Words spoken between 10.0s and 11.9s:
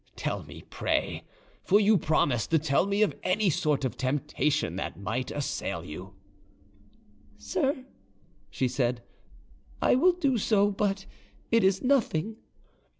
do so, but it is